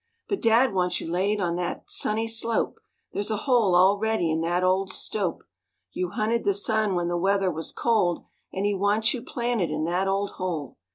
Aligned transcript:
But 0.27 0.41
Dad 0.41 0.73
wants 0.73 0.99
you 0.99 1.11
laid 1.11 1.39
on 1.39 1.57
that 1.57 1.87
sunny 1.87 2.27
slope, 2.27 2.79
There's 3.13 3.29
a 3.29 3.37
hole 3.45 3.75
all 3.75 3.99
ready 3.99 4.31
in 4.31 4.41
that 4.41 4.63
old 4.63 4.89
stope. 4.91 5.43
You 5.91 6.09
hunted 6.09 6.43
the 6.43 6.55
sun 6.55 6.95
when 6.95 7.07
the 7.07 7.17
weather 7.19 7.51
was 7.51 7.71
cold, 7.71 8.25
And 8.51 8.65
he 8.65 8.73
wants 8.73 9.13
you 9.13 9.21
planted 9.21 9.69
in 9.69 9.83
that 9.85 10.07
old 10.07 10.31
hole. 10.37 10.79